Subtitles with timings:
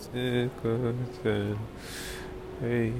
[0.00, 1.54] 此刻的，
[2.62, 2.90] 嘿，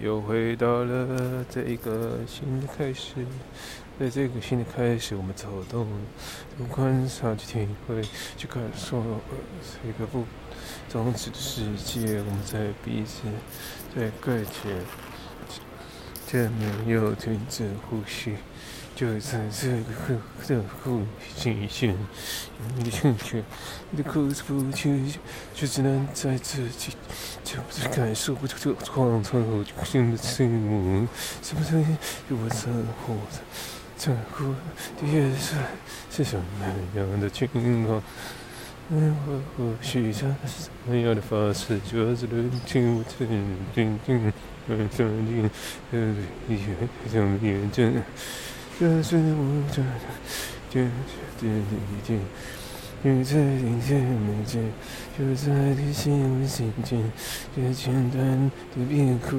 [0.00, 3.26] 又回到了这一个新的开始。
[3.98, 5.88] 在这个新的开始，我们走动，
[6.60, 8.00] 用观察去体会，
[8.36, 9.02] 去感受
[9.82, 10.24] 这个不
[10.88, 12.18] 终止的世界。
[12.20, 13.22] 我们在彼此
[13.94, 14.80] 在搁浅，
[16.28, 18.36] 这没有停止呼吸。
[18.94, 20.14] 就在这个呼
[20.46, 21.02] 这呼
[21.36, 21.96] 吸线，
[22.76, 23.42] 你的感觉，
[23.90, 25.12] 你的口是不清，
[25.52, 26.92] 就只能在自己，
[27.42, 29.32] 就不是感受不出这创造
[29.84, 31.06] 新的事物，
[31.42, 31.84] 是不是？
[32.30, 33.42] 我生活的
[33.96, 34.54] 在乎
[35.00, 35.56] 的是
[36.10, 37.48] 是什么样的情
[37.86, 38.00] 况？
[38.90, 41.80] 嗯，或或许这是什么样的方式？
[41.80, 43.26] 就是能听不清，
[43.74, 44.32] 听听，
[44.68, 45.50] 嗯，听听，
[45.90, 46.66] 嗯，一些
[47.10, 48.00] 什么验证？
[48.80, 49.82] 就是我这
[50.68, 50.84] 这
[51.38, 51.46] 这
[52.04, 52.18] 这这，
[53.04, 54.60] 就在眼前面前，
[55.16, 57.00] 就在你心里心间，
[57.54, 59.36] 这简单的片刻，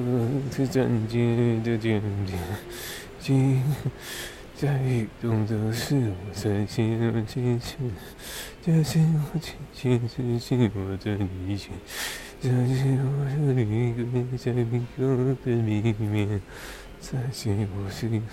[0.50, 2.38] 这暂借的点点，
[3.20, 3.62] 心
[4.54, 7.92] 在移动的是我在心中清醒，
[8.64, 11.68] 这是我清醒之心我的理解，
[12.40, 16.40] 这是我的一个在冰河的里面，
[17.00, 18.24] 在心我心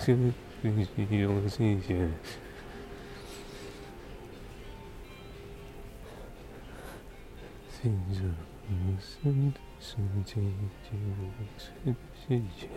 [0.72, 0.86] 中。
[0.96, 2.08] 你用心些，
[7.70, 8.34] 心中
[8.70, 11.22] 无声的世界，无
[11.58, 12.68] 声的世界。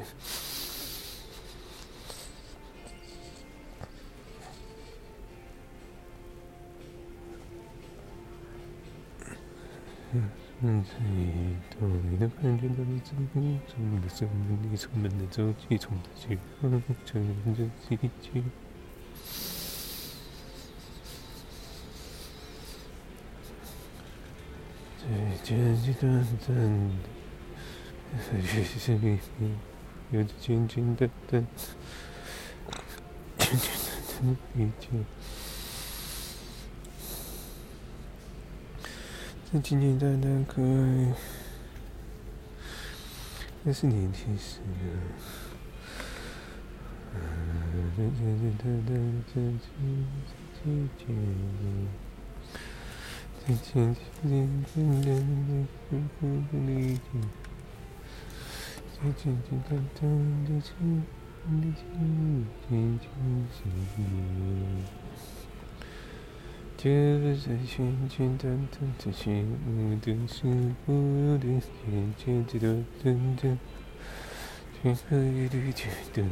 [10.14, 10.47] 嗯。
[10.60, 18.44] 嗯，所以当你的感觉到你自己从的生命里充满的朝气，充满的希望，充满着希冀。
[24.98, 25.06] 在
[25.44, 26.48] 渐渐短暂
[28.12, 29.20] 的学习里，
[30.10, 31.46] 有着简简单单、
[33.38, 34.88] 简简单单的理解。
[39.50, 41.14] 这简简单单可爱，
[43.64, 44.60] 那是年轻时。
[47.96, 48.92] 简简单单的
[49.34, 49.66] 自己，
[50.54, 51.00] 自己，
[53.46, 54.30] 简简简
[54.66, 55.08] 简单单
[55.48, 55.50] 的
[56.20, 56.22] 互
[56.52, 57.00] 不理解，
[59.02, 59.24] 简简
[59.70, 60.04] 单单
[60.44, 61.06] 的情，
[61.48, 62.70] 的情，简
[63.00, 63.08] 简
[63.50, 63.56] 细。
[66.80, 70.38] 这不是简简单单的幸福的是
[70.86, 70.94] 不
[71.40, 71.44] 的
[71.84, 73.58] 简简单单真正，
[74.84, 76.24] 却可以理解的，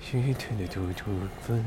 [0.00, 1.10] 虚谈的突突
[1.42, 1.62] 分，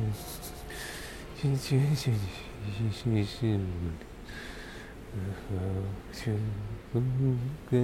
[1.39, 5.53] 简简简细细是我的，好
[6.11, 6.35] 像
[6.91, 6.99] 不
[7.69, 7.79] 敢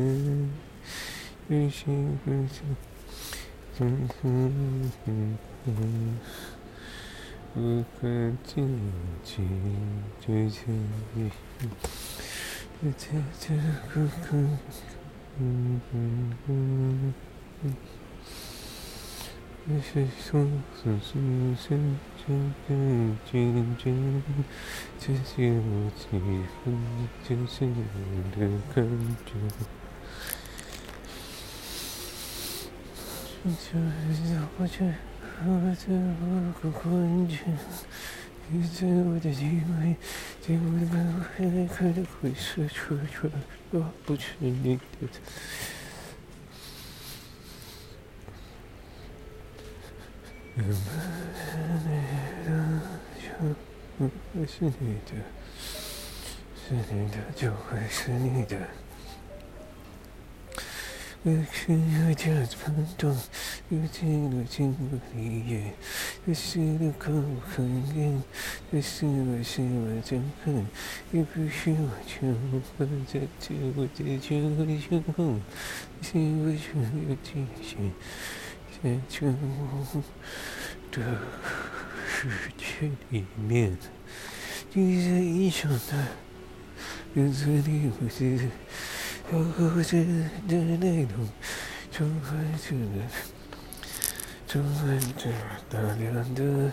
[1.48, 2.76] 有心无心，
[3.80, 6.18] 嗯嗯嗯嗯。
[7.58, 8.08] 不可
[8.46, 8.56] 静
[9.24, 9.50] 静
[10.24, 10.72] 追求
[11.16, 11.32] 你，
[12.84, 13.56] 这这这
[13.92, 14.38] 不可，
[15.40, 15.96] 嗯嗯
[16.46, 17.14] 嗯
[17.64, 17.66] 嗯，
[19.66, 20.46] 那些说
[20.84, 21.12] 说说
[21.58, 21.68] 深深
[22.68, 22.70] 的
[23.26, 23.34] 坚
[23.76, 23.82] 决，
[25.00, 26.04] 这些我几
[26.64, 26.70] 乎
[27.28, 27.72] 就是我
[28.40, 28.40] 的
[28.76, 28.78] 感
[29.26, 29.30] 觉，
[33.44, 33.50] 就
[34.14, 34.94] 是让我觉。
[35.46, 37.38] 我在无可困倦，
[38.50, 39.96] 你在我的以为，
[40.42, 41.24] 在我的门外
[41.68, 43.32] 开的灰色车窗，
[43.70, 44.80] 我不是你的。
[54.34, 55.12] 我是你的，
[56.68, 58.58] 是你的，就会是你的。
[61.24, 63.16] 我是我家的房东，
[63.70, 65.74] 如今我进不离眼，
[66.26, 67.12] 这是的口
[67.42, 67.66] 很
[67.98, 68.24] 硬，
[68.72, 70.66] 这是我是我真恨，
[71.12, 75.38] 也不是我全部在这我的全部身后，
[76.02, 77.76] 是我全有惊喜，
[78.82, 80.02] 在全部
[80.90, 81.04] 的
[82.08, 83.78] 世界里面，
[84.72, 86.08] 你是英雄的，
[87.14, 88.50] 日子里我是。
[89.30, 90.06] 我知
[90.48, 91.28] 的内容，
[91.92, 92.74] 充满着，
[94.48, 95.30] 充满着
[95.70, 96.72] 大量的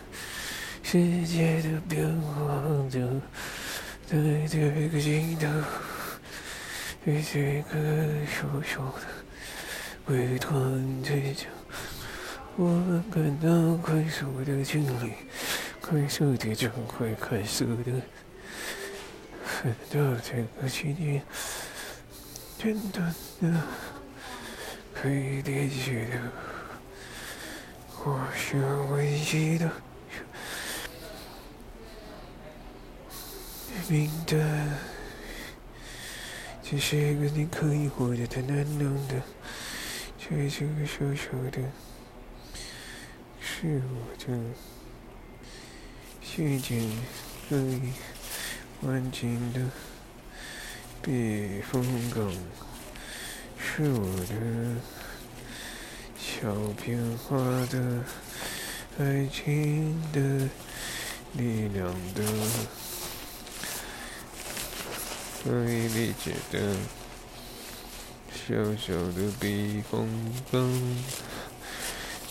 [0.81, 3.21] 世界的变化着，
[4.07, 5.49] 在这个尽头，
[7.05, 9.03] 在这个小小的
[10.07, 11.47] 微团之中，
[12.55, 15.13] 我们感到快速的经历，
[15.81, 17.93] 快速的就会快速的，
[19.91, 21.21] 到这个期间。
[22.57, 23.13] 简单
[23.43, 23.63] 的，
[24.95, 26.19] 可以理解的，
[28.05, 28.59] 或许
[28.93, 29.71] 唯一的，
[33.89, 34.79] 名单，
[36.63, 39.23] 只是一个你可以活得太难能的，
[40.19, 41.63] 却是个小小的，
[43.41, 44.39] 是我的，
[46.21, 46.87] 时间
[47.49, 47.91] 可以
[48.83, 49.61] 完整的。
[51.01, 52.31] 避风港
[53.59, 54.35] 是我的
[56.35, 56.53] 小
[56.85, 57.37] 变化
[57.71, 58.05] 的
[58.99, 60.49] 爱情的
[61.35, 62.25] 力量的
[65.45, 66.75] 可以理解的
[68.33, 70.09] 小小的避风
[70.51, 70.61] 港，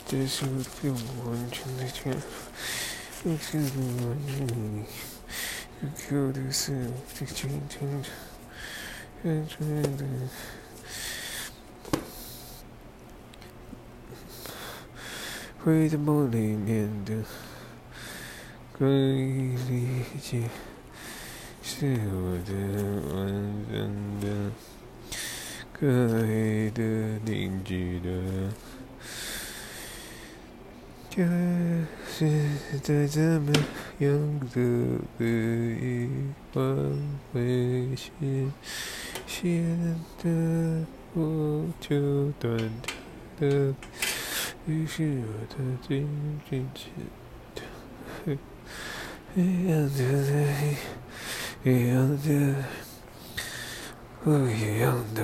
[0.06, 0.46] 这是
[0.84, 2.14] 我完全的全，
[3.24, 4.84] 我是我你，
[5.82, 8.10] 可的是最坚强的。
[9.24, 9.64] 远处
[9.96, 10.06] 的，
[15.64, 17.14] 回在梦里面的，
[18.74, 20.44] 可以理解，
[21.62, 22.54] 是我的
[23.16, 24.52] 完整的，
[25.72, 26.84] 可爱的
[27.24, 28.10] 凝聚的。
[31.10, 31.24] 就
[32.10, 32.28] 是
[32.82, 33.54] 在怎么
[34.00, 34.60] 样都
[35.18, 36.10] 可以
[36.56, 36.66] 挽
[37.32, 38.52] 回，线
[39.26, 42.58] 线的我就断
[43.40, 43.76] 掉了。
[44.66, 46.06] 于是我的最
[46.50, 46.88] 坚持
[47.54, 48.38] 的，
[49.36, 50.00] 一样的，
[51.70, 52.64] 一样的，
[54.24, 55.20] 不一样的，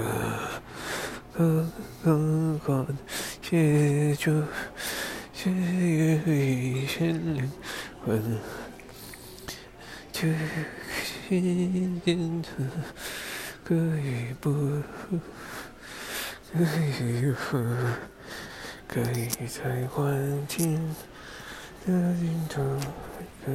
[1.34, 1.72] 刚
[2.04, 2.86] 刚好
[3.42, 4.44] 结束。
[5.34, 7.50] 岁月已成灵
[8.06, 8.38] 魂，
[10.12, 10.36] 这
[11.30, 12.48] 心间的
[13.64, 14.52] 可以不，
[16.52, 17.58] 可以不，
[18.92, 20.96] 可以在幻境
[21.86, 22.60] 的尽头，
[23.46, 23.52] 可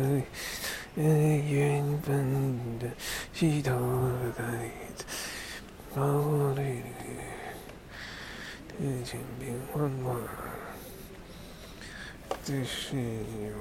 [0.94, 1.02] 以
[1.50, 2.88] 原本的
[3.32, 3.76] 溪头，
[4.36, 4.70] 可以
[5.92, 6.82] 毛里
[8.78, 10.14] 的千变万化。
[12.44, 12.96] 这是
[13.50, 13.56] 我，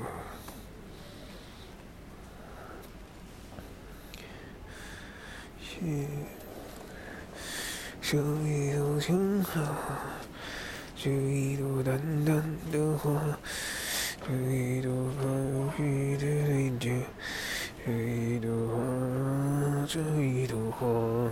[5.60, 5.74] 是
[8.00, 9.56] 手一朵鲜花，
[11.04, 12.42] 是一朵淡淡
[12.72, 13.12] 的花，
[14.26, 14.90] 是一朵
[15.76, 17.04] 飘逸的林间，
[17.86, 21.30] 这一朵花，这一朵花，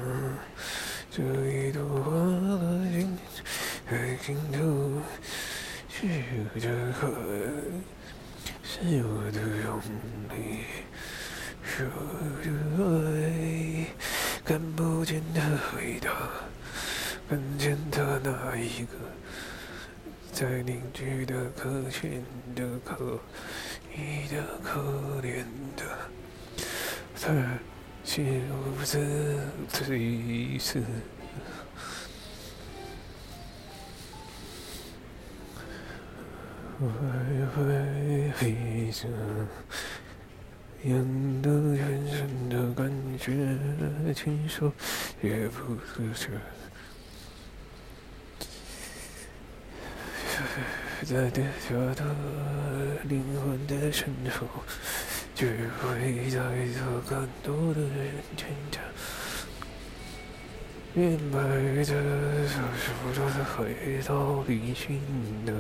[1.09, 3.18] 这一朵花的尽
[3.89, 4.59] 在尽头。
[5.89, 6.06] 是
[6.53, 7.07] 我的河，
[8.63, 9.79] 是我的用
[10.35, 10.68] 力，
[11.63, 11.97] 是我
[12.44, 12.45] 的
[12.83, 13.88] 爱，
[14.44, 15.39] 看不见的
[15.71, 16.12] 回答，
[17.29, 18.97] 看见的那一个，
[20.42, 22.20] 在凝聚的可怜
[22.56, 23.20] 的可
[23.96, 24.82] 疑的可
[25.22, 25.46] 怜
[25.78, 25.86] 的，
[27.16, 27.32] 他
[28.04, 28.98] 是如此
[29.70, 30.82] 最次。
[36.80, 36.88] 微
[37.64, 39.08] 微黑色，
[40.86, 44.74] 痒的全身的感觉，亲手
[45.21, 46.31] 也不自觉。
[51.11, 52.06] 在跌下的
[53.03, 54.47] 灵魂的深处，
[55.35, 56.39] 只会在
[56.73, 58.81] 这更多的人间中，
[60.94, 61.37] 明白
[61.83, 61.94] 着
[62.47, 62.63] 所
[63.13, 65.01] 说的回到理性
[65.45, 65.53] 的。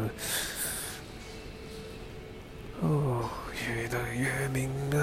[2.79, 3.29] 哦，
[3.67, 4.97] 越来越明白，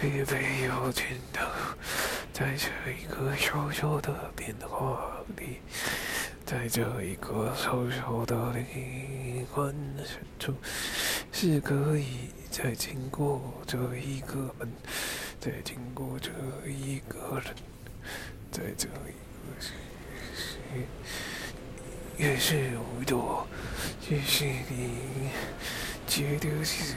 [0.00, 1.44] 别被有尽头，
[2.32, 5.58] 在这一个小小的变化里，
[6.46, 9.74] 在这一个小小的灵魂
[10.04, 10.54] 深处，
[11.32, 14.70] 是可以再经过这一个门，
[15.40, 16.30] 再经过这
[16.68, 17.54] 一个人，
[18.50, 19.72] 在这一个世
[22.18, 23.46] 界，也是无多，
[24.00, 25.30] 谢谢你。
[26.06, 26.94] 绝对是，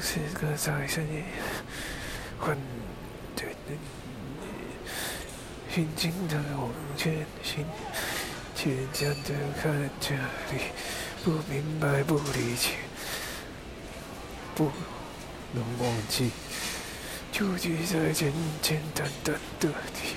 [0.00, 1.22] 是个在深夜，
[2.40, 2.58] 混
[3.36, 3.44] 沌
[5.72, 7.64] 的，平静的往前行，
[8.54, 9.30] 倔强的
[9.62, 10.14] 看着
[10.50, 10.60] 你，
[11.24, 12.72] 不明白，不理解，
[14.54, 14.70] 不
[15.52, 16.30] 能忘记，
[17.32, 20.14] 就记在简简单单的你，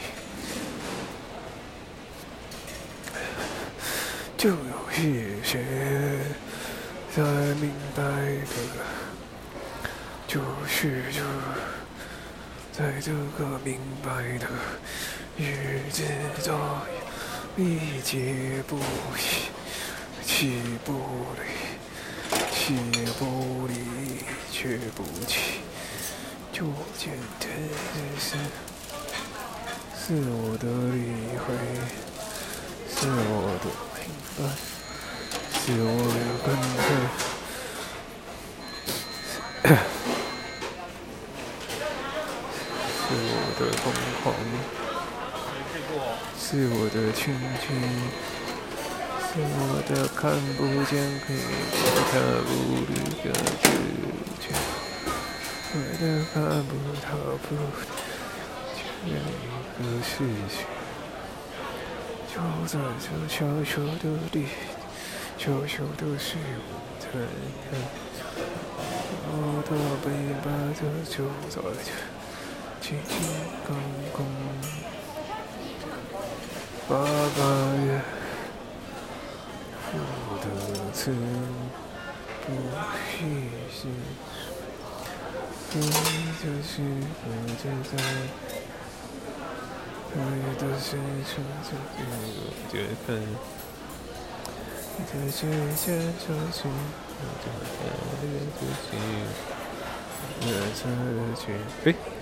[4.37, 4.55] 就有
[4.97, 5.63] 一些。
[7.15, 7.23] 在
[7.61, 8.51] 明白的，
[10.27, 11.21] 就是就
[12.73, 14.47] 在这个明白的
[15.37, 16.01] 日子
[16.45, 16.55] 多
[17.57, 18.79] 理解不
[19.17, 19.51] 起，
[20.25, 20.93] 起不
[21.35, 22.73] 离，起
[23.19, 23.73] 不离，
[24.49, 25.59] 却不起，
[26.53, 26.63] 就
[26.97, 28.37] 简单的是，
[29.99, 30.63] 是我的
[30.95, 31.03] 理
[31.37, 31.45] 会，
[32.95, 33.65] 是我的
[33.99, 34.39] 明白，
[35.59, 36.47] 是我的感
[36.79, 36.79] 慨，
[43.01, 43.83] 是我的疯
[44.23, 44.25] 狂。
[46.55, 47.67] 是我的亲情，
[49.27, 51.35] 是我的看不见、可
[52.07, 52.15] 看
[52.47, 52.47] 不
[52.87, 52.95] 的
[53.59, 53.67] 世
[54.39, 54.47] 界，
[55.73, 56.33] 我的看
[56.63, 56.71] 不
[57.03, 57.11] 到、
[57.43, 57.51] 不
[59.03, 60.63] 见一个世界，
[62.31, 63.35] 就在这小
[63.65, 64.47] 小的地，
[65.37, 66.71] 小小的事物
[67.01, 67.05] 在，
[69.27, 69.69] 我的
[70.05, 70.07] 背
[70.39, 70.47] 包
[71.03, 71.19] 就
[71.49, 71.91] 在这，
[72.79, 73.11] 轻轻
[73.67, 73.75] 刚
[74.15, 74.23] 刚。
[76.87, 77.01] 爸爸
[77.83, 77.87] 也
[79.81, 79.97] 负
[80.39, 80.45] 的
[80.93, 81.01] 责，
[82.45, 82.47] 不
[83.09, 83.17] 虚
[83.73, 83.89] 心，
[85.73, 85.75] 你
[86.37, 86.69] 就是
[87.25, 87.27] 我
[87.57, 87.91] 就在，
[90.13, 90.19] 你
[90.59, 90.87] 的身
[91.25, 91.33] 上
[91.65, 92.39] 就有
[92.71, 92.73] 这
[93.07, 93.07] 份，
[94.97, 95.37] 你的世
[95.75, 95.83] 界
[96.19, 96.23] 就
[96.53, 97.19] 是我
[98.21, 98.23] 的
[98.59, 98.93] 自己，
[100.41, 100.47] 我
[101.33, 101.43] 自己。
[101.85, 102.14] 哎。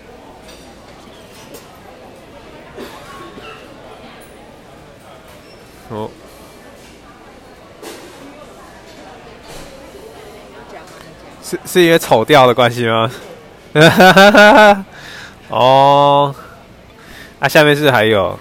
[5.93, 6.09] 哦，
[11.43, 13.11] 是是因为丑掉的关系吗？
[15.49, 16.33] 哦，
[17.39, 18.39] 啊，下面是还有，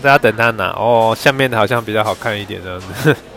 [0.00, 1.14] 大家等他拿哦。
[1.18, 3.14] 下面的好像比较好看一点这样子。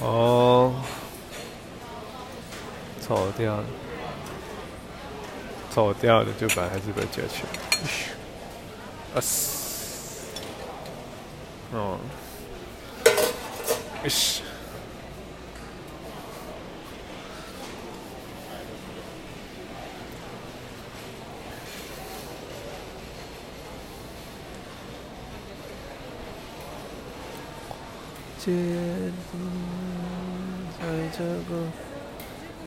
[0.00, 0.72] 哦，
[3.00, 3.64] 丑掉了，
[5.72, 7.48] 丑掉了就把还是把它夹起来。
[9.14, 10.26] 啊嘶，
[11.72, 11.98] 哦，
[14.02, 14.42] 哎是。
[30.78, 30.86] 在
[31.16, 32.03] 这个。